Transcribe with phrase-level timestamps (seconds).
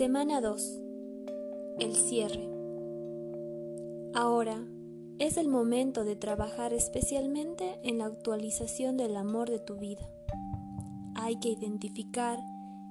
[0.00, 0.80] Semana 2.
[1.78, 2.48] El cierre.
[4.14, 4.64] Ahora
[5.18, 10.00] es el momento de trabajar especialmente en la actualización del amor de tu vida.
[11.16, 12.38] Hay que identificar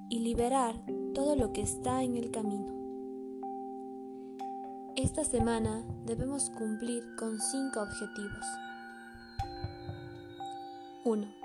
[0.08, 0.76] y liberar
[1.12, 2.72] todo lo que está en el camino.
[4.94, 8.46] Esta semana debemos cumplir con cinco objetivos.
[11.04, 11.39] 1.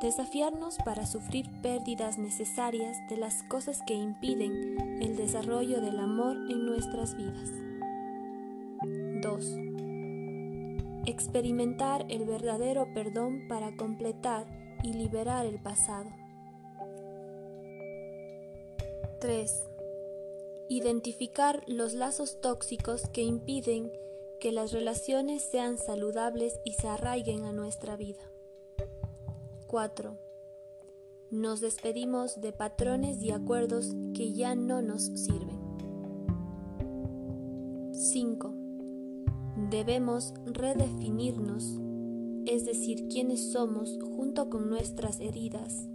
[0.00, 6.64] Desafiarnos para sufrir pérdidas necesarias de las cosas que impiden el desarrollo del amor en
[6.64, 7.50] nuestras vidas.
[9.20, 9.56] 2.
[11.04, 14.46] Experimentar el verdadero perdón para completar
[14.82, 16.08] y liberar el pasado.
[19.20, 19.64] 3.
[20.70, 23.92] Identificar los lazos tóxicos que impiden
[24.40, 28.29] que las relaciones sean saludables y se arraiguen a nuestra vida.
[29.70, 30.18] 4.
[31.30, 35.60] Nos despedimos de patrones y acuerdos que ya no nos sirven.
[37.92, 38.52] 5.
[39.70, 41.78] Debemos redefinirnos,
[42.46, 45.86] es decir, quiénes somos junto con nuestras heridas,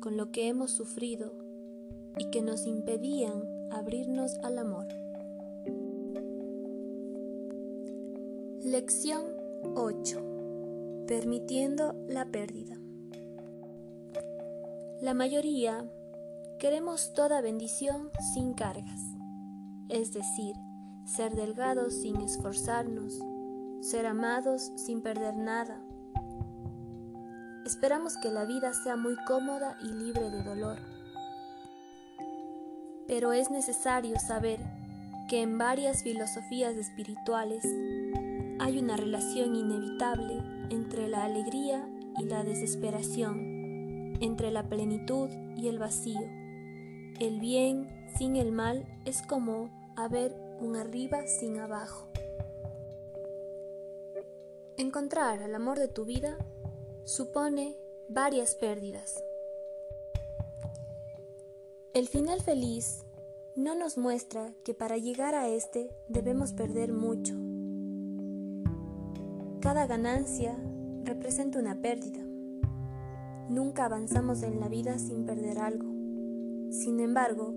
[0.00, 1.32] con lo que hemos sufrido
[2.18, 4.88] y que nos impedían abrirnos al amor.
[8.64, 9.26] Lección
[9.76, 11.04] 8.
[11.06, 12.80] Permitiendo la pérdida.
[15.02, 15.84] La mayoría
[16.58, 19.02] queremos toda bendición sin cargas,
[19.90, 20.56] es decir,
[21.04, 23.20] ser delgados sin esforzarnos,
[23.82, 25.78] ser amados sin perder nada.
[27.66, 30.78] Esperamos que la vida sea muy cómoda y libre de dolor.
[33.06, 34.60] Pero es necesario saber
[35.28, 37.62] que en varias filosofías espirituales
[38.60, 41.86] hay una relación inevitable entre la alegría
[42.18, 43.45] y la desesperación
[44.20, 46.20] entre la plenitud y el vacío.
[47.20, 52.08] El bien sin el mal es como haber un arriba sin abajo.
[54.76, 56.36] Encontrar al amor de tu vida
[57.04, 57.76] supone
[58.08, 59.22] varias pérdidas.
[61.94, 63.06] El final feliz
[63.54, 67.32] no nos muestra que para llegar a este debemos perder mucho.
[69.60, 70.58] Cada ganancia
[71.04, 72.25] representa una pérdida.
[73.48, 75.86] Nunca avanzamos en la vida sin perder algo.
[76.72, 77.52] Sin embargo,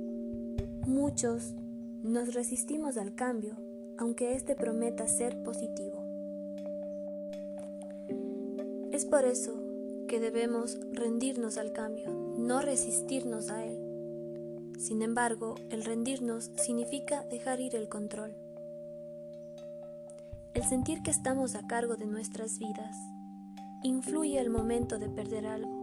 [0.85, 1.55] muchos
[2.03, 3.55] nos resistimos al cambio,
[3.97, 6.05] aunque éste prometa ser positivo.
[8.91, 9.59] Es por eso
[10.07, 14.73] que debemos rendirnos al cambio, no resistirnos a él.
[14.77, 18.35] Sin embargo, el rendirnos significa dejar ir el control.
[20.53, 22.95] El sentir que estamos a cargo de nuestras vidas
[23.83, 25.78] influye el momento de perder algo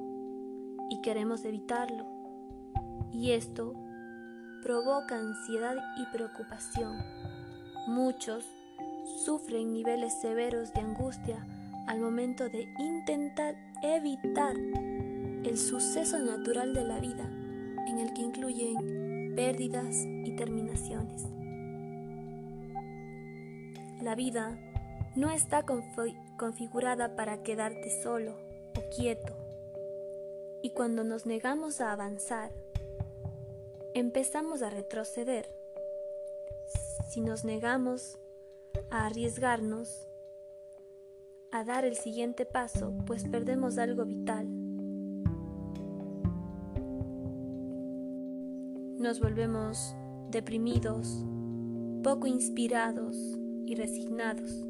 [0.90, 2.06] y queremos evitarlo.
[3.12, 3.74] Y esto
[4.62, 6.98] provoca ansiedad y preocupación.
[7.86, 8.44] Muchos
[9.24, 11.46] sufren niveles severos de angustia
[11.86, 17.24] al momento de intentar evitar el suceso natural de la vida
[17.86, 19.94] en el que incluyen pérdidas
[20.24, 21.26] y terminaciones.
[24.02, 24.58] La vida
[25.14, 25.64] no está
[26.36, 28.36] configurada para quedarte solo
[28.76, 29.45] o quieto
[30.66, 32.50] y cuando nos negamos a avanzar,
[33.94, 35.48] empezamos a retroceder.
[37.08, 38.18] Si nos negamos
[38.90, 40.08] a arriesgarnos,
[41.52, 44.48] a dar el siguiente paso, pues perdemos algo vital.
[48.98, 49.94] Nos volvemos
[50.32, 51.24] deprimidos,
[52.02, 53.16] poco inspirados
[53.66, 54.66] y resignados.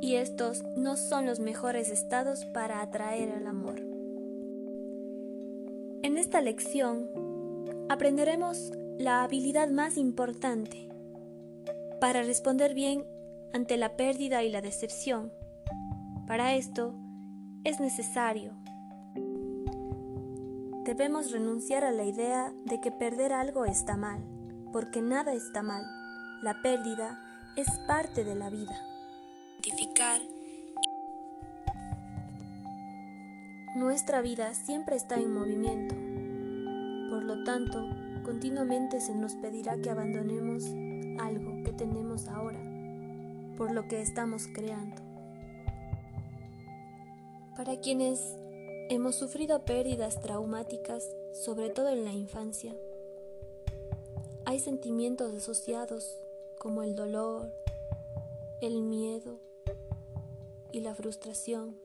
[0.00, 3.80] Y estos no son los mejores estados para atraer al amor.
[6.02, 7.08] En esta lección
[7.88, 10.88] aprenderemos la habilidad más importante
[12.00, 13.04] para responder bien
[13.52, 15.32] ante la pérdida y la decepción.
[16.26, 16.94] Para esto
[17.64, 18.52] es necesario.
[20.84, 24.24] Debemos renunciar a la idea de que perder algo está mal,
[24.72, 25.84] porque nada está mal.
[26.42, 27.18] La pérdida
[27.56, 28.76] es parte de la vida.
[33.78, 35.94] Nuestra vida siempre está en movimiento.
[37.10, 37.78] Por lo tanto,
[38.24, 40.64] continuamente se nos pedirá que abandonemos
[41.20, 42.58] algo que tenemos ahora,
[43.56, 45.02] por lo que estamos creando.
[47.56, 48.20] Para quienes
[48.88, 52.74] hemos sufrido pérdidas traumáticas, sobre todo en la infancia,
[54.44, 56.18] hay sentimientos asociados
[56.58, 57.52] como el dolor,
[58.60, 59.47] el miedo,
[60.72, 61.76] y la frustración.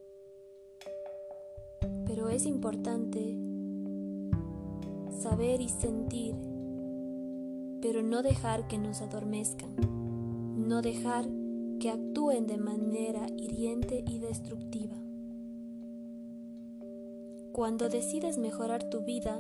[2.06, 3.38] Pero es importante
[5.20, 6.36] saber y sentir,
[7.82, 9.76] pero no dejar que nos adormezcan,
[10.68, 11.26] no dejar
[11.80, 14.96] que actúen de manera hiriente y destructiva.
[17.52, 19.40] Cuando decides mejorar tu vida,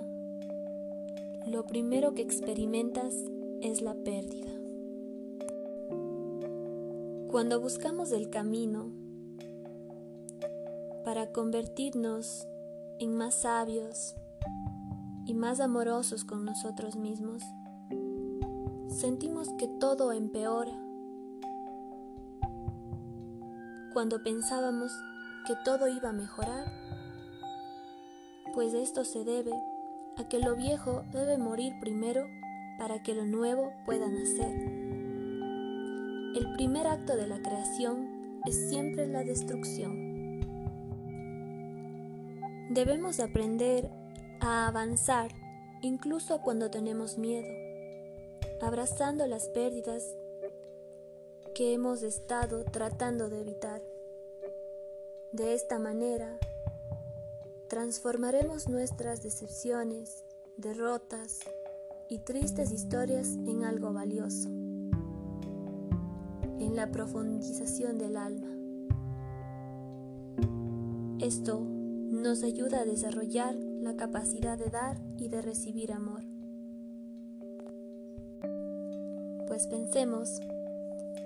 [1.47, 3.15] lo primero que experimentas
[3.61, 4.51] es la pérdida.
[7.29, 9.02] Cuando buscamos el camino
[11.03, 12.47] para convertirnos
[12.99, 14.15] en más sabios
[15.25, 17.43] y más amorosos con nosotros mismos,
[18.89, 20.71] sentimos que todo empeora.
[23.93, 24.91] Cuando pensábamos
[25.45, 26.65] que todo iba a mejorar,
[28.53, 29.53] pues esto se debe
[30.17, 32.25] a que lo viejo debe morir primero
[32.77, 34.53] para que lo nuevo pueda nacer.
[36.35, 40.02] El primer acto de la creación es siempre la destrucción.
[42.73, 43.87] Debemos aprender
[44.39, 45.29] a avanzar
[45.83, 47.47] incluso cuando tenemos miedo,
[48.63, 50.03] abrazando las pérdidas
[51.53, 53.79] que hemos estado tratando de evitar.
[55.31, 56.39] De esta manera,
[57.67, 60.25] transformaremos nuestras decepciones,
[60.57, 61.41] derrotas
[62.09, 64.49] y tristes historias en algo valioso
[66.59, 68.49] en la profundización del alma.
[71.19, 71.72] Esto
[72.21, 76.23] nos ayuda a desarrollar la capacidad de dar y de recibir amor.
[79.47, 80.39] Pues pensemos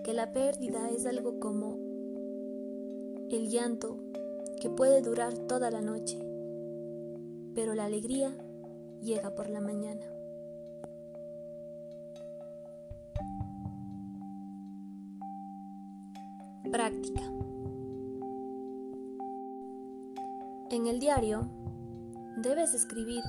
[0.04, 1.78] que la pérdida es algo como
[3.30, 3.98] el llanto
[4.62, 6.18] que puede durar toda la noche,
[7.54, 8.34] pero la alegría
[9.02, 10.06] llega por la mañana.
[16.72, 17.22] Práctica.
[20.78, 21.50] En el diario
[22.36, 23.24] debes escribir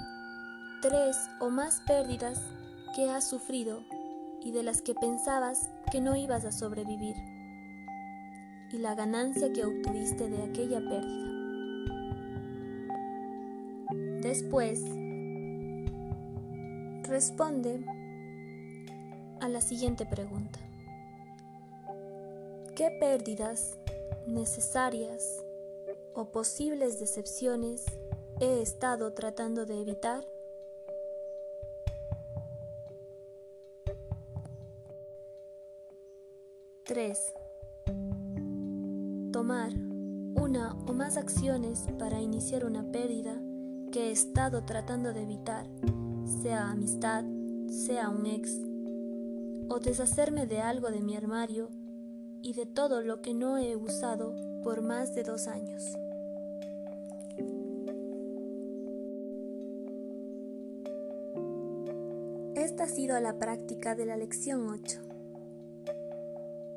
[0.82, 2.42] tres o más pérdidas
[2.94, 3.80] que has sufrido
[4.44, 7.16] y de las que pensabas que no ibas a sobrevivir
[8.70, 11.32] y la ganancia que obtuviste de aquella pérdida.
[14.20, 14.84] Después,
[17.04, 17.82] responde
[19.40, 20.58] a la siguiente pregunta.
[22.76, 23.78] ¿Qué pérdidas
[24.26, 25.47] necesarias
[26.18, 27.86] o posibles decepciones
[28.40, 30.26] he estado tratando de evitar?
[36.84, 37.32] Tres.
[39.32, 39.72] Tomar
[40.34, 43.40] una o más acciones para iniciar una pérdida
[43.92, 45.68] que he estado tratando de evitar,
[46.42, 47.24] sea amistad,
[47.68, 48.58] sea un ex,
[49.68, 51.70] o deshacerme de algo de mi armario
[52.42, 55.84] y de todo lo que no he usado por más de dos años.
[62.78, 65.00] Esta ha sido la práctica de la lección 8.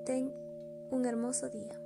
[0.03, 0.33] Ten
[0.89, 1.80] un hermoso día.